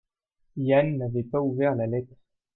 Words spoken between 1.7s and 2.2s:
la lettre.